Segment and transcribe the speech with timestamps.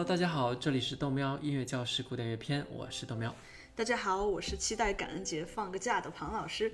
[0.00, 3.36] Hello，大家好，这里是豆喵音乐教室古典乐篇，我是豆喵。
[3.76, 6.72] 大家好，我是期待感恩节放个假的庞老师。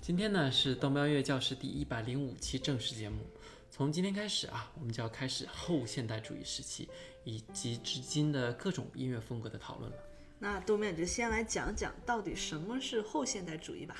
[0.00, 3.18] 今天呢是豆喵音乐教室第一百零五期正式节目。
[3.70, 6.88] 从今天开始啊，我们就要开始后现代主义时期
[7.22, 9.96] 以及至今的各种音乐风格的讨论了。
[10.40, 13.94] 那豆喵你就先来讲讲到底什么是后现代主义吧。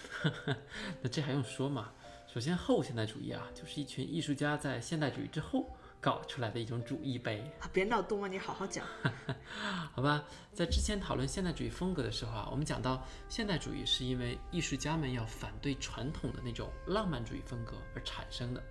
[1.00, 1.92] 那这还用说吗？
[2.26, 5.70] 首先，后现代主义啊，就是一群艺术家在现代主义之后
[6.04, 7.42] 搞出来的一种主义呗。
[7.60, 8.84] 啊，别闹豆喵，你好好讲。
[9.96, 10.22] 好吧，
[10.52, 18.62] 在之前讨论现代主义风格的时候啊，我们讲到现代主义是因为艺术家们要反对传统的那种浪漫主义风格而产生的。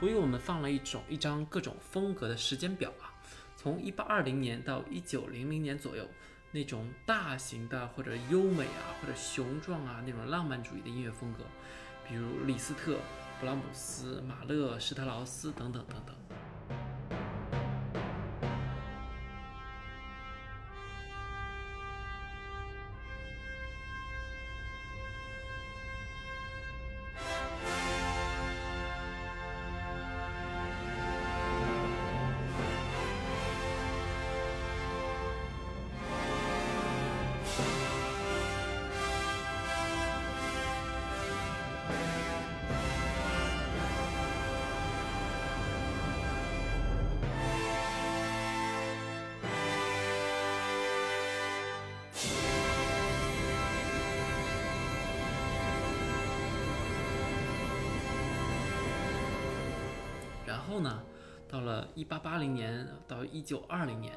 [0.00, 3.12] 所以我们放了一种一张各种风格的时间表啊，
[3.60, 6.06] 从一八二零年到一九零零年左右，
[6.52, 11.42] 那种大型的或者优美啊或者雄壮啊那种浪漫主义的音乐风格，
[12.08, 12.98] 比如李斯特、
[13.40, 16.14] 布拉姆斯、马勒、施特劳斯等等等等。
[60.78, 61.02] 后呢，
[61.48, 64.14] 到了一八八零年到一九二零年，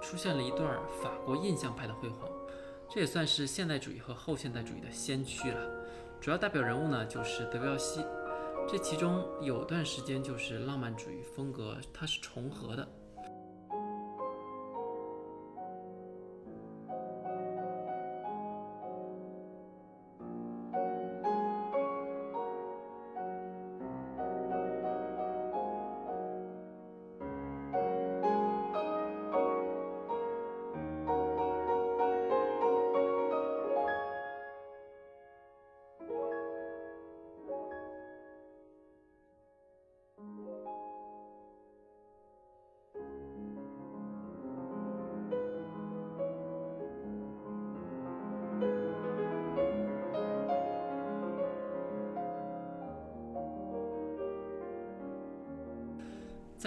[0.00, 2.28] 出现了一段法国印象派的辉煌，
[2.88, 5.70] 这也算是现代主义和后现代主义的先驱了。
[6.20, 8.04] 主要代表人物呢就是德彪西，
[8.68, 12.88] 这其中有段时间就是浪漫主义风格，它是重合的。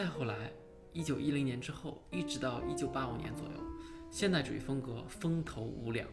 [0.03, 0.51] 再后来，
[0.91, 3.53] 一九一零年之后，一直到一九八五年左右，
[4.11, 6.05] 现代主义风格风头无两。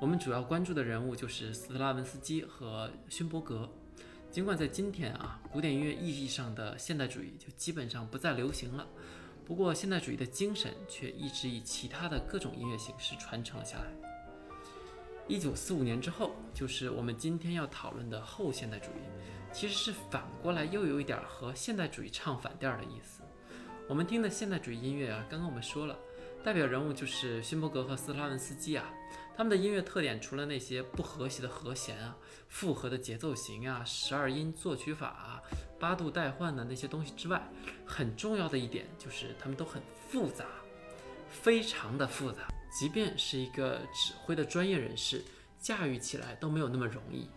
[0.00, 3.68] 我们主要关注的人物就是斯特拉文斯基和勋伯格。
[4.30, 8.86] 尽管在今天啊，古典音乐意义上的现代主义就基本上不再流行了，
[9.44, 13.84] 不过现代主义的精神却一直以其他的各种音乐形式传承了下来。
[15.28, 23.22] 一九四五年之后，就是我们今天要讨论的后现代主义，其实是反过来又有一点和现代主义唱反调的意思。
[23.88, 25.96] 我们听的现代主义音乐啊，刚刚我们说了。
[26.44, 28.84] 代表人物就是勋伯格和斯特拉文斯基啊，
[29.42, 32.16] 他们的音乐特点除了那些不和谐的和弦啊、
[32.46, 35.42] 复合的节奏型啊、十二音作曲法啊、
[35.80, 37.42] 八度代换的那些东西之外，
[37.84, 40.44] 很重要的一点就是他们都很复杂，
[41.28, 45.24] 非常的复杂，即便是一个指挥的专业人士，
[45.58, 47.28] 驾驭起来都没有那么容易。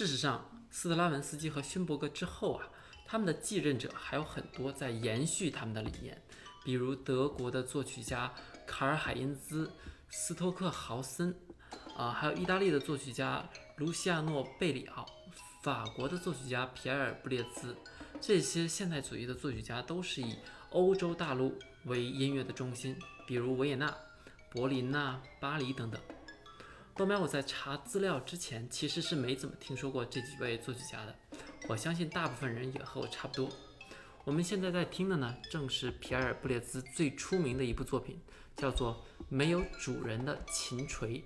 [0.00, 2.66] 事实上，斯特拉文斯基和勋伯格之后啊，
[3.04, 6.18] 他们的继任者还有很多在延续他们的理念，
[6.64, 8.32] 比如德国的作曲家
[8.66, 9.70] 卡尔海因兹、
[10.08, 11.36] 斯托克豪森，
[11.98, 15.04] 啊，还有意大利的作曲家卢西亚诺贝里奥、
[15.62, 17.76] 法国的作曲家皮埃尔·布列兹，
[18.22, 20.38] 这些现代主义的作曲家都是以
[20.70, 23.94] 欧洲大陆为音乐的中心，比如维也纳、
[24.48, 26.00] 柏林呐、巴黎等等。
[26.96, 31.16] 豆苗，我在查资料之前其实是没怎么听说过这几位作曲家的，
[31.66, 33.48] 我相信大部分人也和我差不多。
[34.24, 38.20] 我们现在在听的呢，正是皮埃尔·布列兹最出名的一部作品，
[38.54, 41.18] 叫做《没有主人的琴锤》。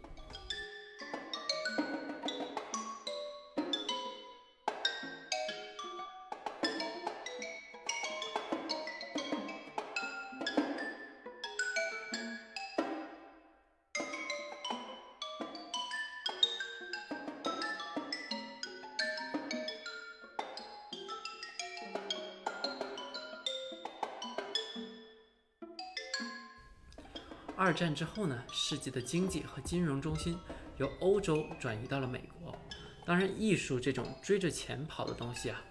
[27.75, 30.39] 战之后呢，世界的经济和金融中心
[30.77, 32.57] 由欧洲转移到了美国。
[33.05, 35.63] 当然，艺术这种追着钱跑的东西啊，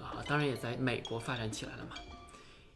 [0.00, 1.96] 啊，当然也在美国发展起来了嘛。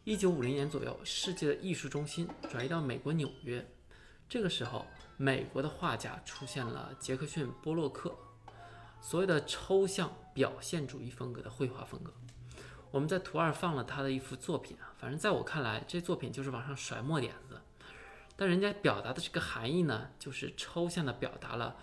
[0.03, 3.65] 一九五零年左右，世界的艺术中心转移到美国纽约。
[4.27, 4.85] 这个时候，
[5.15, 8.13] 美国的画家出现了杰克逊·波洛克，
[8.99, 12.11] 所谓的抽象表现主义风格的绘画风格。
[12.91, 17.52] 我们在图二放了他的一幅作品啊，反正在我看来，这作品就是往上甩墨点子。
[18.35, 21.75] 但人家表达的这个含义呢，就是抽象的表达了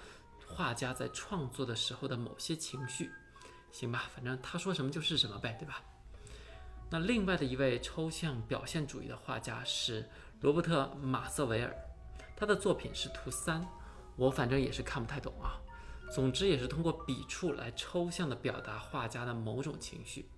[0.49, 3.11] 画家在创作的时候的某些情绪，
[3.71, 5.83] 行吧，反正他说什么就是什么呗，对吧？
[6.91, 10.09] 那另外的一位抽象表现主义的画家是
[10.41, 11.73] 罗伯特·马瑟维尔，
[12.37, 13.65] 他的作品是图三，
[14.17, 15.61] 我反正也是看不太懂啊。
[16.13, 20.29] 总之也是通过笔触来抽象的表达画家的某种情绪。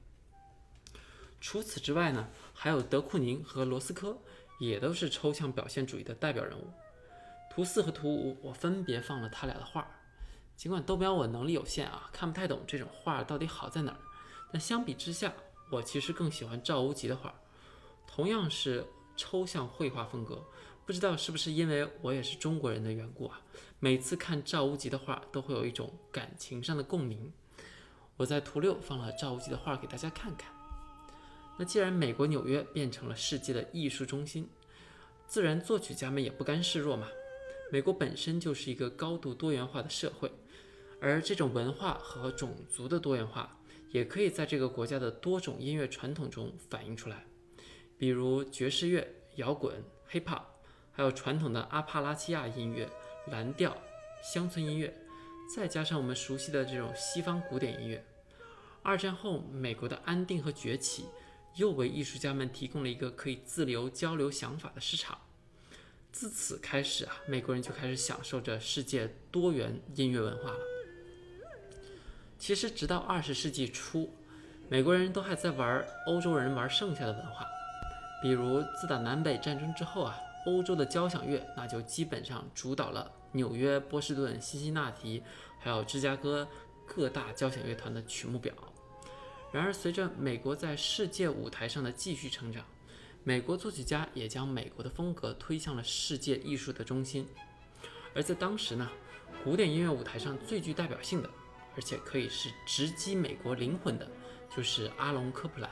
[1.41, 4.19] 除此之外呢，还有德库宁和罗斯科。
[4.69, 6.69] 也都是抽象表现主义的代表人物。
[7.50, 9.87] 图四和图五，我分别放了他俩的画。
[10.56, 13.99] 尽管豆标我能力有限啊，看不太懂这种画到底好在哪儿，
[14.53, 15.32] 但相比之下，
[15.70, 17.35] 我其实更喜欢赵无极的画。
[18.06, 18.87] 同样是
[19.17, 20.44] 抽象绘画风格，
[20.87, 23.41] 不知道是不是因为我也是中国人的缘故啊，
[23.81, 27.32] 每次看赵无极的画都会有一种感情上的共鸣。
[28.17, 30.62] 我在图六放了赵无极的画给大家看看。
[31.62, 34.49] 那既然美国纽约变成了世界的艺术中心，
[35.29, 37.06] 自然作曲家们也不甘示弱嘛。
[37.70, 40.29] 美国本身就是一个高度多元化的社会，
[41.00, 43.56] 而这种文化和种族的多元化，
[43.91, 47.25] 也可以在这个国家的多种音乐传统中反映出来。
[47.97, 50.43] 比如爵士乐、摇滚、hip hop，
[50.91, 52.91] 还有传统的阿帕拉契亚音乐、
[53.31, 53.81] 蓝调、
[54.35, 54.93] 乡村音乐，
[55.55, 58.05] 再加上我们熟悉的这种西方古典音乐。
[58.82, 61.05] 二战后美国的安定和崛起。
[61.56, 65.19] 又为艺术家们提供了一个可以自由交流想法的市场。
[66.10, 70.58] 自此开始啊，美国人就开始享受着世界多元音乐文化了。
[72.38, 74.12] 其实，直到二十世纪初，
[74.69, 77.46] 美国人都还在玩欧洲人玩剩下的文化。
[78.20, 85.22] 比如，自打南北战争之后啊，欧洲的交响乐那就基本上主导了纽约、波士顿、辛辛那提，
[85.60, 86.46] 还有芝加哥
[86.87, 88.52] 各大交响乐团的曲目表。
[89.52, 92.64] 然而，随着美国在世界舞台上的继续成长，
[93.22, 97.28] 美国作曲家也将美国的风格推向了世界艺术的中心。
[98.14, 98.90] 而在当时呢，
[99.44, 101.28] 古典音乐舞台上最具代表性的，
[101.76, 104.11] 而且可以是直击美国灵魂的，
[104.56, 105.71] 就是阿隆·科普兰。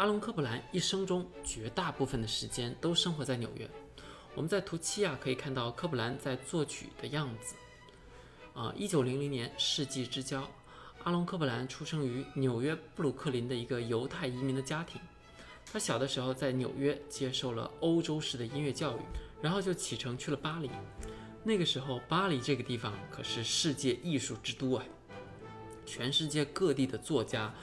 [0.00, 3.68] 阿隆·科普兰一生中绝大部分的时间都生活在纽约。
[4.34, 7.54] 我们在图七啊可以看到科普兰在作曲的样子。
[8.54, 10.48] 啊，一九零零年世纪之交，
[11.04, 14.98] 阿隆·科普兰出生于纽约布鲁克林的一个犹太移民的家庭。
[15.70, 19.00] 他小的时候在纽约接受了欧洲式的音乐教育，
[19.42, 20.70] 然后就启程去了巴黎。
[21.44, 24.84] 那个时候，巴黎这个地方可是世界艺术之都啊，
[25.84, 27.54] 全世界各地的作家。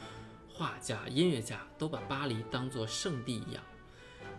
[0.57, 3.63] 画家、音乐家都把巴黎当作圣地一样，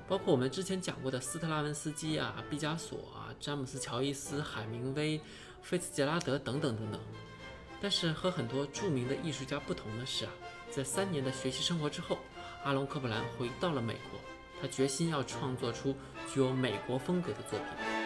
[0.09, 5.21] 包括我们之前讲过的斯特拉文斯基啊、毕加索啊、詹姆斯·乔伊斯、海明威、
[5.63, 7.01] 菲茨杰拉德等等等等。
[7.81, 10.33] 但是和很多著名的艺术家不同的是啊，
[10.69, 12.19] 在三年的学习生活之后，
[12.65, 14.19] 阿隆·科布兰回到了美国，
[14.61, 15.95] 他决心要创作出
[16.27, 17.98] 具有美国风格的作品。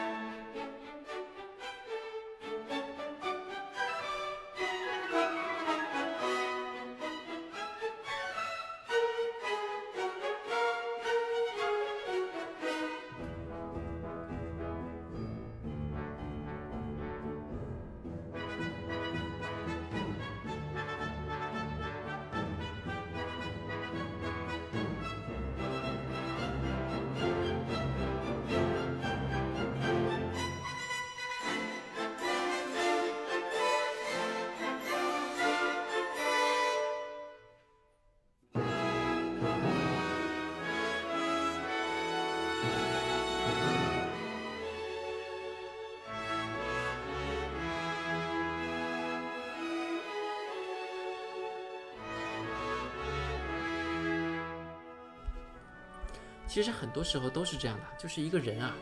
[56.53, 58.77] 其实很多时候都是这样的，就是一个人啊，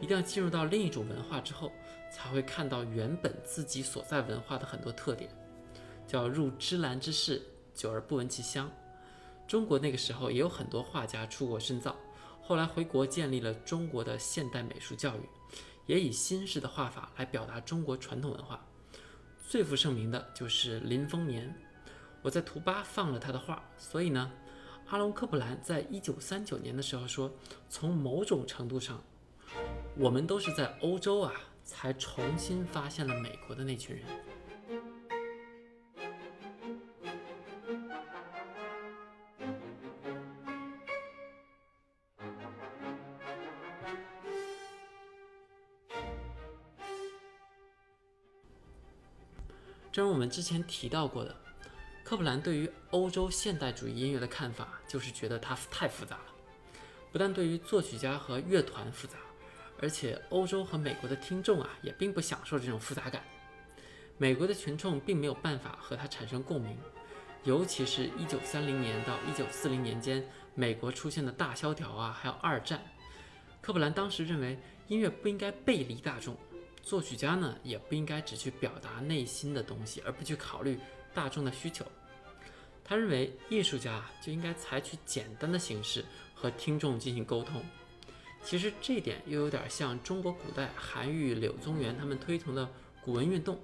[0.00, 1.72] 一定要进入到另一种文化之后，
[2.08, 5.28] 才会看到原本自己所在文化的很多特点，
[6.06, 7.42] 叫入芝兰之室，
[7.74, 8.70] 久而不闻其香。
[9.44, 11.96] 中国那个时候也有很多画家出国深造，
[12.40, 15.28] 后来回国建立了中国的现代美术教育，
[15.86, 18.64] 也以新式的画法来表达中国传统文化。
[19.48, 21.52] 最负盛名的就是林风眠，
[22.22, 24.30] 我在图八放了他的画，所以呢。
[24.88, 27.30] 阿隆·科普兰在一九三九年的时候说
[27.68, 29.02] ：“从某种程度上，
[29.96, 31.32] 我们都是在欧洲啊，
[31.64, 34.04] 才重新发现了美国的那群人。”
[49.90, 51.45] 正如我们之前提到过的。
[52.06, 56.26] 科普兰对于欧洲现代主义音乐的看法，就是觉得它太复杂了。
[57.10, 59.16] 不但对于作曲家和乐团复杂，
[59.82, 63.24] 而且欧洲和美国的听众啊，也并不享受这种复杂感。
[64.18, 66.78] 美国的群众并没有办法和它产生共鸣，
[67.42, 72.80] 尤其是一九三零年到一九四零年间，美国出现的大萧条啊，还有二战。
[73.60, 76.36] 科普兰当时认为，音乐不应该背离大众，
[76.84, 80.78] 作曲家呢，也不应该只去表达内心的东西，而不去考虑。
[81.16, 81.82] 大众的需求，
[82.84, 86.04] 他认为艺术家就应该采取简单的形式
[86.34, 87.64] 和听众进行沟通。
[88.44, 92.68] 其实这点又有点像中国古代韩愈、柳宗元他们推崇的
[93.02, 93.58] 古文运动。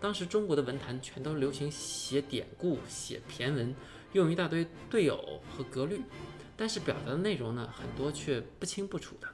[0.00, 3.72] 当时中国的文坛全都流行写典故、写骈文，
[4.12, 6.02] 用一大堆对偶和格律，
[6.56, 9.28] 但是表达的内容呢，很多却不清不楚的。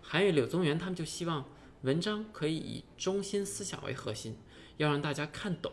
[0.00, 1.44] 韩愈、柳宗元他们就希望
[1.82, 4.38] 文章可以以中心思想为核心，
[4.76, 5.70] 要让大家看懂。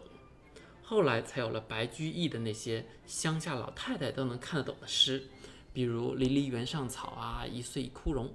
[0.91, 5.23] 后来才有了白居易的那些乡下老太太都能看得懂的诗，
[5.71, 8.29] 比如“离离原上草”啊，“一岁一枯荣”。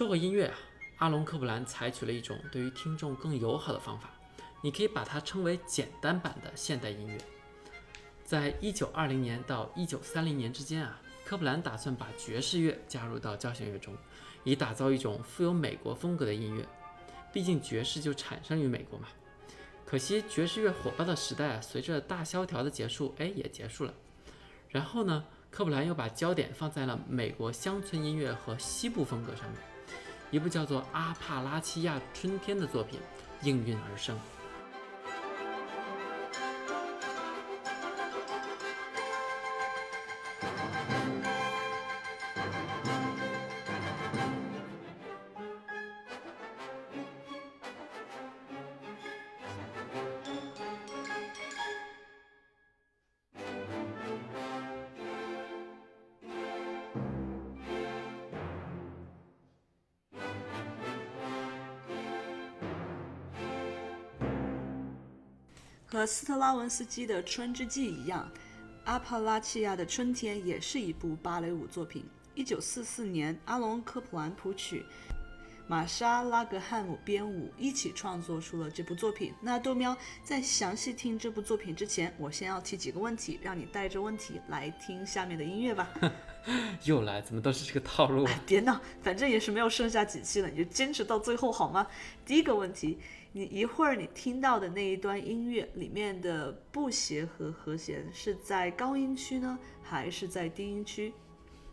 [0.00, 0.56] 说回音乐啊，
[0.96, 4.08] 阿隆·科普兰采取了一种对于听众更友好的方法，
[4.62, 7.18] 你可以把它称为简单版的现代音乐。
[8.24, 13.94] 在一九二零年到一九三零年之间啊，科普兰打算把爵士乐加入到交响乐中，
[14.42, 16.66] 以打造一种富有美国风格的音乐。
[17.30, 19.08] 毕竟爵士就产生于美国嘛。
[19.84, 23.92] 可惜爵士乐火爆的时代啊，随着大萧条的结束，哎，也结束了。
[24.70, 29.60] 然后呢，科普兰又把焦点放在了美国乡村音乐和西部风格上面。
[30.30, 32.98] 一部叫做《阿帕拉契亚春天》的作品
[33.42, 34.18] 应运而生。
[65.90, 68.30] 和斯特拉文斯基的《春之祭》一样，
[68.84, 72.04] 《阿帕拉契亚的春天》也是一部芭蕾舞作品。
[72.36, 74.84] 一九四四年，阿隆·科普兰谱曲，
[75.66, 79.34] 玛莎·拉格汉姆编舞，一起创作出了这部作品。
[79.40, 85.90] 那豆喵在详细听这部作品之前，我先要提几个问题，让你带着问题来听下面的音乐吧。
[86.84, 88.26] 又来，怎么都是这个套路？
[88.46, 91.86] 别闹，反正也是没有剩下几期了，你就坚持到最后好吗？
[92.24, 92.98] 第一个问题。
[93.32, 101.14] 你一会儿你听到的那一段音乐里面的不协和和弦是在高音区呢，还是在低音区？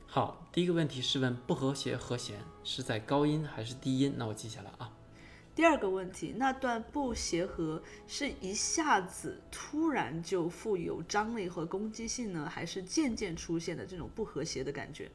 [0.06, 4.14] 好，第一个问题是问不和谐和弦是在高音还是低音？
[4.18, 4.94] 那我记下来啊。
[5.58, 15.10] 第二个问题，那段不协和是一下子突然就富有张力和攻击性呢，还是渐渐出现的这种不和谐的感觉？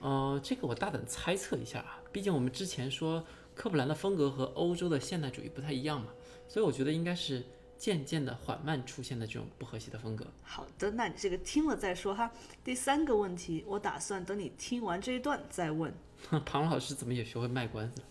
[0.00, 3.24] 呃，这个我大胆猜测一下啊，毕竟我们之前说。
[3.54, 6.08] 科普兰的风格和欧洲的现代主义不太一样嘛，
[6.48, 7.40] 所以我觉得应该是
[7.78, 10.26] 渐渐的缓慢出现的这种不和谐的风格。
[10.42, 12.28] 好的，那你这个听了再说哈。
[12.64, 15.94] 第三个问题，我打算等你听完这一段再问。
[16.44, 18.06] 庞老师怎么也学会卖关子了？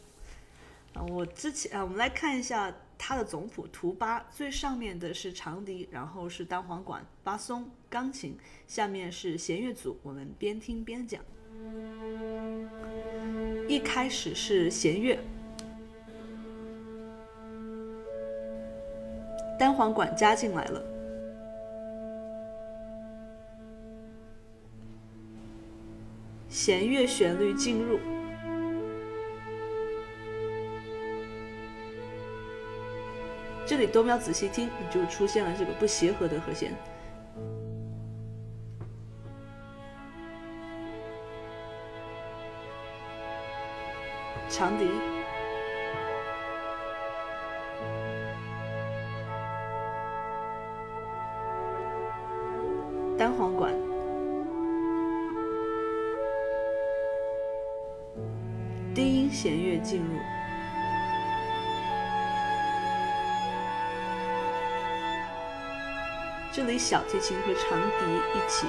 [0.93, 9.97] 啊，我之前啊，我们来看一下它的总谱，图八最上面的是长笛，然后是单簧管、巴松、钢琴，下面是弦乐组。
[10.03, 11.21] 我们边听边讲。
[13.67, 15.17] 一开始是弦乐，
[19.57, 20.83] 单簧管加进来了，
[26.49, 27.97] 弦乐旋律进入，
[33.73, 36.71] 这里都要仔细听，就出现了这个不协和的和弦。
[44.47, 45.12] 长笛。
[66.83, 68.67] 小提琴和长笛一起。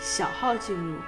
[0.00, 0.98] 小号进入，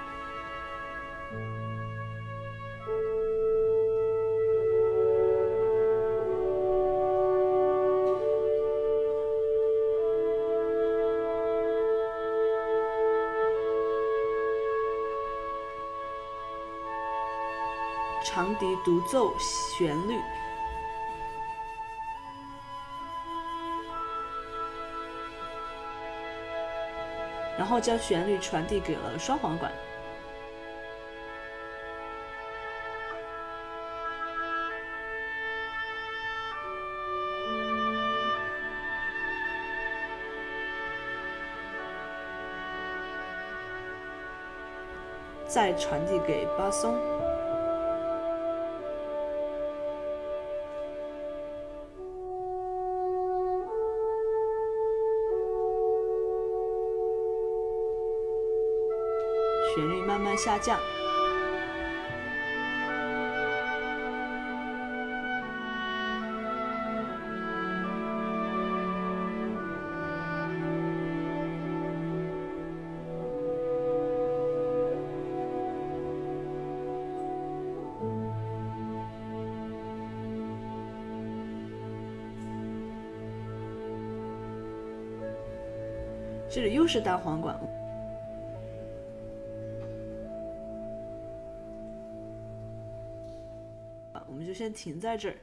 [18.85, 20.19] 独奏旋律。
[27.59, 29.73] 然后将旋律传递给了双簧管，
[45.49, 46.95] 再传递给巴松。
[59.77, 60.81] 旋律慢慢下降，
[86.49, 87.55] 这里又是单簧管。
[94.57, 95.37] 先停在这儿。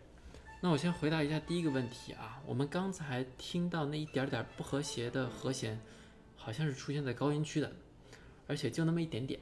[0.59, 5.79] 那我先回答一下第一个问题啊，我们刚才听到那一点点不和谐的和弦，
[6.35, 7.71] 好像是出现在高音区的，
[8.47, 9.39] 而且就那么一点点。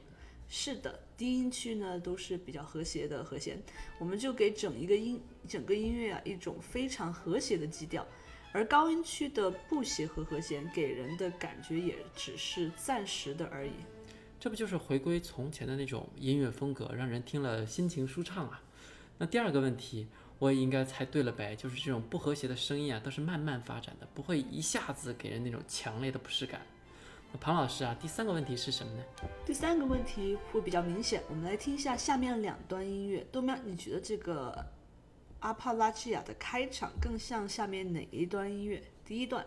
[0.48, 3.56] 是的，低音区呢都是比较和谐的和弦，
[3.98, 8.06] 我们就给整一个音整个音乐啊一种非常和谐的基调，
[8.52, 13.72] 而高音区的不协和和弦给人的感觉也只是暂时的而已。
[14.38, 18.60] 这不就是回归从前的那种音乐风格，让人听了心情舒畅啊？
[19.22, 20.08] 那第二个问题，
[20.40, 26.60] 我也应该猜对了呗，就是这种不和谐的声音啊，都是慢慢发展的，不会一下子给人那种强烈的不适感。
[27.30, 29.04] 那庞老师啊，第三个问题是什么呢？
[29.46, 33.24] 第三个问题会比较明显，我们来听一下下面两段音乐。
[33.30, 34.66] 豆喵，你觉得这个
[35.38, 38.82] 阿帕拉契亚的开场更像下面哪一段音乐？
[39.04, 39.46] 第一段。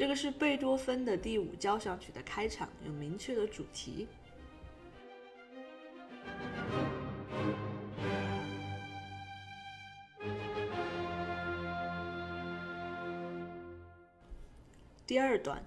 [0.00, 4.08] 这个是贝多芬的第五交响曲的开场，有明确的主题。
[15.06, 15.62] 第二段。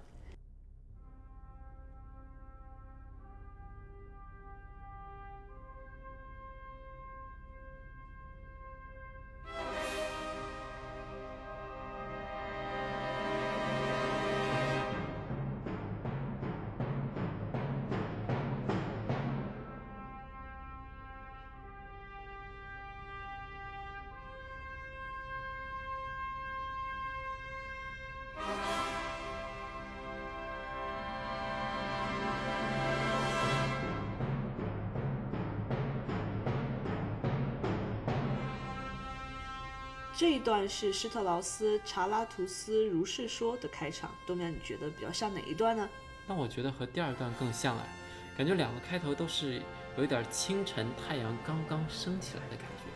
[40.24, 45.86] 这一段是施特劳斯《查拉图斯如是说》的开场，豆苗，你觉得比较像哪一段呢？
[46.26, 47.84] 那我觉得和第二段更像哎，
[48.34, 49.60] 感觉两个开头都是
[49.98, 52.90] 有一点清晨太阳刚刚升起来的感觉，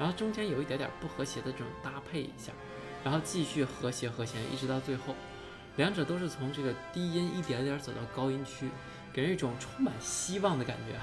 [0.00, 2.52] 然后中间有一点点不和谐的这种搭配一下，
[3.04, 5.14] 然后继续和谐和弦，一直到最后，
[5.76, 8.68] 两者都是从这个低音一点点走到高音区，
[9.12, 10.98] 给人一种充满希望的感觉。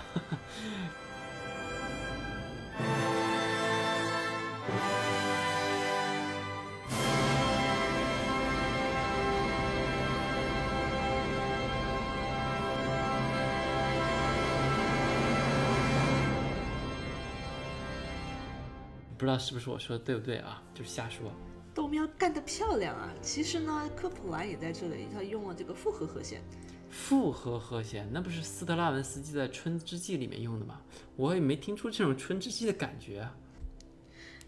[19.22, 20.64] 不知道是不是我说的对不对啊？
[20.74, 21.32] 就是瞎说。
[21.76, 23.14] 豆喵干得漂亮啊！
[23.22, 26.42] 其实呢，科普兰也在这里，他用了这个复合和弦。
[26.90, 30.82] 复合和弦，那不是斯特拉文斯基在《春之祭》里面用的吗？
[31.16, 33.32] 我也没听出这种《春之祭》的感觉啊。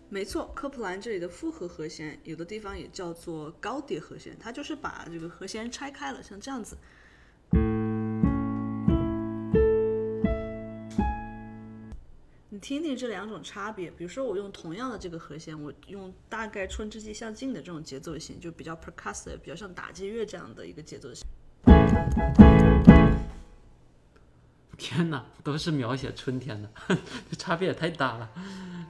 [0.09, 6.75] 没错，科普兰这里的复合和弦，有的地方也叫做高叠和弦，它就是把这个和弦拆开了，像这样子。
[12.63, 21.28] 听听这两种差别，比如说我用同样的这个和弦，我用大概春之祭相近的这种节奏型，就比较 percussive，比较像打击乐这样的一个节奏型。
[24.78, 26.69] 天哪，都是描写春天的，
[27.30, 28.32] 这差别也太大了，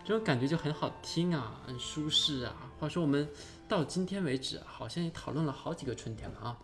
[0.05, 2.69] 这种感觉就很好听啊，很舒适啊。
[2.77, 3.27] 话说我们
[3.67, 6.55] 到今天为止，好像也讨论了好几个春天了啊，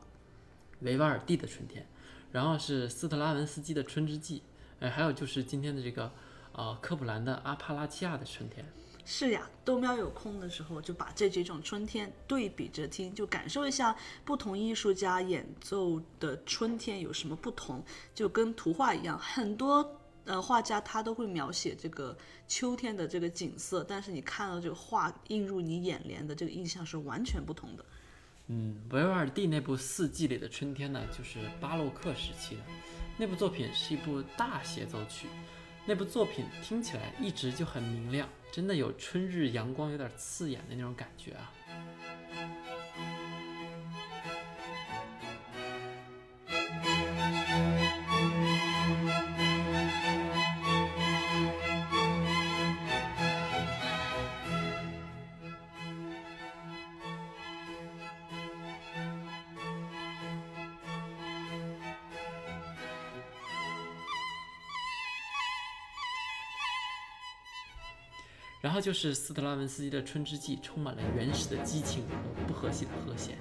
[0.82, 1.88] 维瓦尔第的春天，
[2.32, 4.44] 然后是斯特拉文斯基的春之祭，
[4.80, 6.12] 哎，还有就是今天的这个。
[6.54, 8.66] 啊，科普兰的阿帕拉契亚的春天，
[9.06, 17.84] 是呀，豆喵有空的时候就把这几种春天对比着听，就感受一下不同艺术家演奏的春天有什么不同，
[18.14, 27.86] 就跟图画一样，很多呃画家他都会描写这个秋天的这个景色，但是你看到这个画映入你眼帘的这个印象是完全不同的。
[28.48, 32.62] 嗯，维瓦尔第那部四季里的春天呢，就是巴洛克时期的
[33.16, 35.28] 那部作品，是一部大协奏曲。
[35.90, 41.52] 那部作品听起来一直就很明亮，真的有春日阳光有点刺眼的那种感觉啊。
[68.62, 73.38] 然后就是斯特拉文斯基的《春之祭》，充满了原始的激情和不和谐的和弦。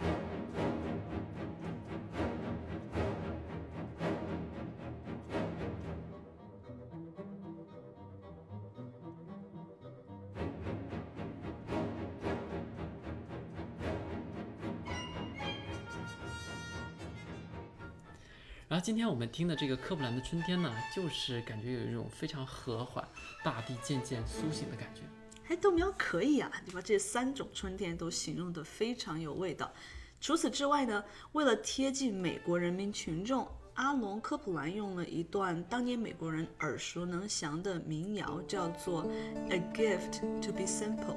[18.89, 23.07] 今天我们听的这个科普兰的春天呢，就是感觉有一种非常和缓，
[23.45, 25.03] 大地渐渐苏醒的感觉。
[25.49, 29.71] 哎，豆苗可以啊，你把这三种春天都形容得非常有味道。
[30.23, 39.05] 除此之外呢，为了贴近美国人民群众，阿隆科普兰用了一段当年美国人耳熟能详的民谣，叫做
[39.51, 41.15] 《A Gift to Be Simple》。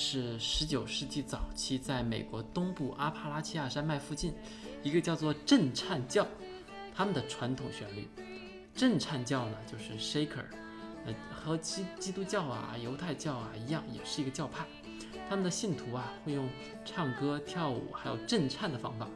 [0.00, 4.32] 是十九世纪早期，在美国东部阿帕拉契亚山脉附近，
[4.84, 6.24] 一个叫做震颤教，
[6.94, 8.08] 他们的传统旋律。
[8.76, 10.44] 震颤教呢，就是 Shaker，
[11.04, 14.64] 呃，和基基督教啊、犹太教啊一样，也是一个教派。
[15.28, 16.48] 他们的信徒啊，会用
[16.84, 19.08] 唱歌、跳舞，还有震颤的方法，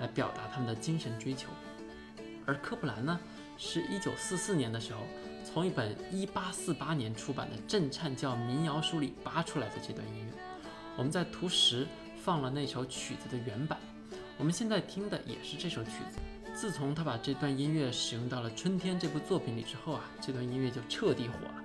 [0.00, 1.48] 来表达他们的精神追求。
[2.46, 3.18] 而科普兰呢，
[3.58, 5.00] 是一九四四年的时候。
[5.44, 10.32] 从一本1848年出版的震颤教民谣书里扒出来的这段音乐，
[10.94, 11.86] 我们在图十
[12.22, 13.78] 放了那首曲子的原版。
[14.36, 16.18] 我们现在听的也是这首曲子。
[16.54, 21.64] 自从他把这段音乐使用到了《春天》这部作品里之后啊，这段音乐就彻底火了。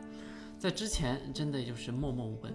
[0.58, 2.53] 在之前真的就是默默无闻，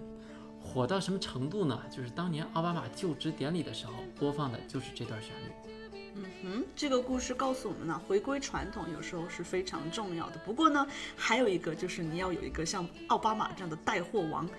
[0.59, 1.79] 火到什么程度呢？
[1.91, 5.78] 就是当年奥巴马就职典礼的时候播放的就是这段旋律。
[6.15, 10.37] 嗯哼，这个故事告诉我们呢，回归传统有时候是非常重要的。
[10.45, 14.49] 不过呢，还有一个就是你要有一个像奥巴马这样的带货王。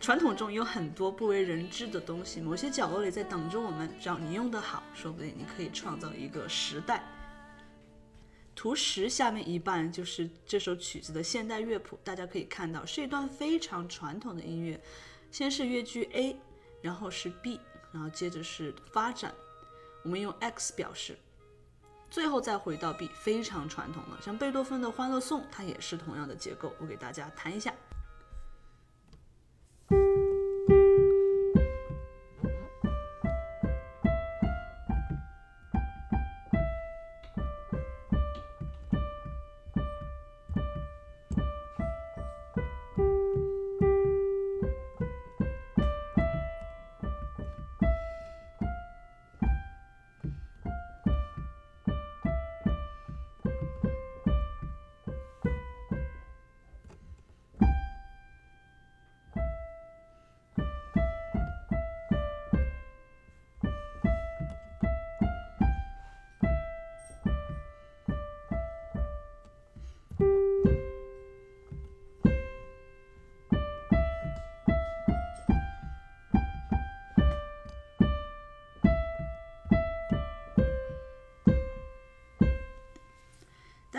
[0.00, 3.88] 传统中有很多不为人知的东西，某些角落里在等着我们。
[4.00, 7.04] 只要你用得好，说不定你可以创造一个时代。
[8.54, 14.80] 图十下面一半就是这首曲子的现代乐谱，大家可以看到是一段非常传统的音乐，
[15.30, 16.36] 先是乐句 A，
[16.80, 17.60] 然后是 B，
[17.92, 19.32] 然后接着是发展，
[20.02, 21.16] 我们用 X 表示，
[22.10, 24.18] 最后再回到 B，非常传统了。
[24.20, 27.72] 像贝多芬的《欢乐颂》，它也是同样的结构，我给大家弹一下。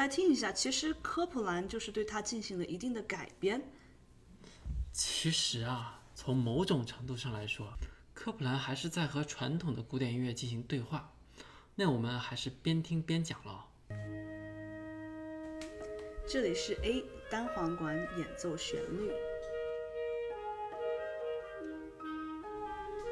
[0.03, 3.71] 大家听一下，其实科普兰就是对它进行了一定的改编。
[4.91, 7.73] 其实啊，从某种程度上来说，
[8.13, 11.13] 科普兰还是在和传统的古典音乐进行对话。
[11.75, 13.65] 那我们还是边听边讲了。
[16.27, 19.09] 这里是 A 单簧管演奏旋律，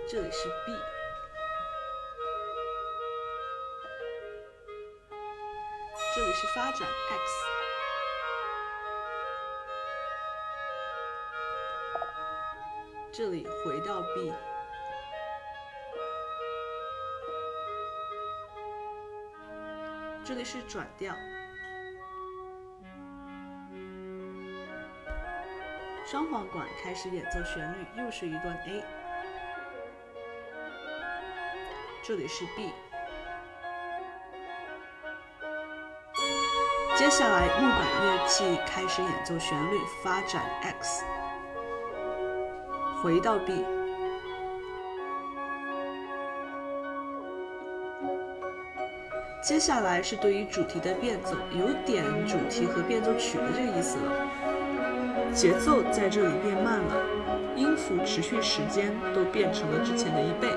[0.10, 1.01] 这里是 B。
[6.34, 7.46] 是发展 X，
[13.12, 14.34] 这里回到 B，
[20.24, 21.13] 这里是转调，
[26.06, 28.84] 双簧管开始演奏旋律，又是一段 A，
[32.04, 32.72] 这里是 B。
[37.02, 41.04] 接下来，木管乐器开始演奏旋律，发展 X，
[43.02, 43.66] 回到 B。
[49.42, 55.32] 接下来是对于主题的变奏，有点主题和变奏曲的这个意思了。
[55.34, 57.04] 节奏在这里变慢了，
[57.56, 60.56] 音符持续时间都变成了之前的一倍。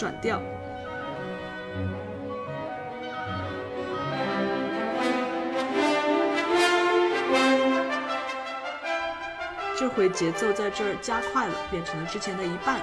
[0.00, 0.40] 转调，
[9.78, 12.80] 这回节奏在这儿加快了，变成了之前的一半。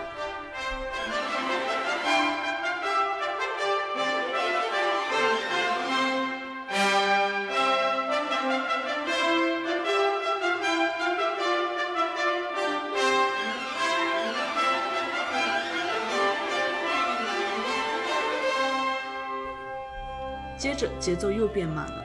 [21.08, 22.04] 节奏又变慢了。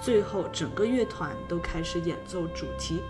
[0.00, 3.02] 最后，整个乐团都开始演奏主题。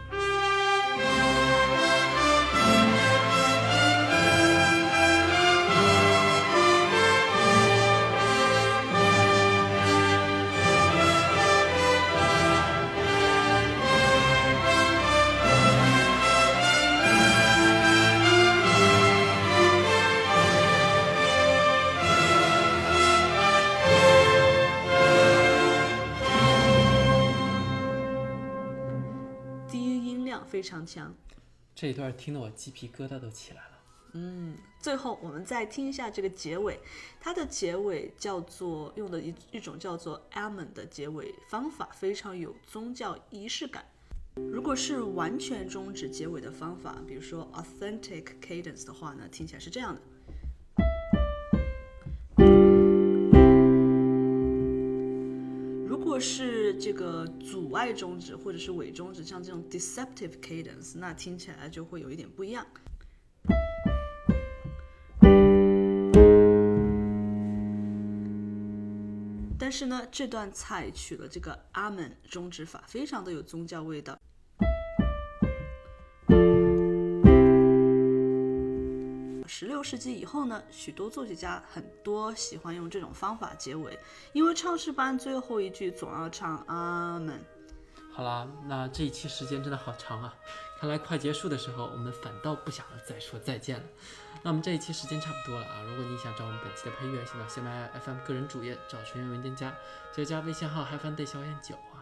[30.51, 31.15] 非常强。
[31.75, 33.71] 这一段听得我鸡皮疙瘩都起来了。
[34.15, 36.81] 嗯，最后我们再听一下这个结尾，
[37.21, 43.85] 它的结尾叫做用的一一种叫做 Amen 的结尾方法，非常有宗教仪式感。
[44.35, 50.03] 如果是完全终止结尾的方法，比如说 Authentic Cadence 的话呢，听起来是这样的。
[56.21, 62.67] 是这个阻碍终止或者是伪终止，像这种 deceptive cadence，那听起来就会有一点不一样。
[69.59, 74.19] 但是呢，这段采取了这个阿门终止法，非常的有宗教味道。
[79.53, 83.99] 十六世纪以后呢，许多作曲家很多喜欢用这种方法结尾，
[84.33, 87.45] 因为唱诗班最后一句总要唱阿门。
[88.13, 90.33] 好啦，那这一期时间真的好长啊，
[90.79, 93.85] 看来快结束的时候，我们反倒不想再说再见了。
[94.41, 99.75] 那我们这一期时间差不多了啊，如果你想找我们本期的配乐，请到喜马拉雅 FM 个人主页找成员文件夹，
[100.17, 101.99] 就加微信号 “HiFi 小眼九”啊。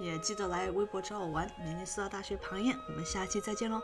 [0.00, 3.80] 也记得来微博找我玩，明年四大大学旁演，我们下期再见喽。